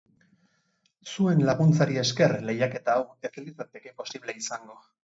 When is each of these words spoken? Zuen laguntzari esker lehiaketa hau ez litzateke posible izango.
Zuen 1.11 1.43
laguntzari 1.49 2.01
esker 2.05 2.35
lehiaketa 2.49 2.97
hau 2.99 3.05
ez 3.31 3.33
litzateke 3.41 3.97
posible 4.03 4.39
izango. 4.43 4.85